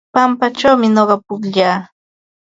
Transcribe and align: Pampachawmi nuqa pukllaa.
Pampachawmi 0.13 0.87
nuqa 0.89 1.15
pukllaa. 1.25 1.77